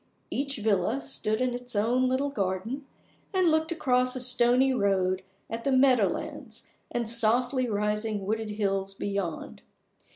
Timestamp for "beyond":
8.95-9.61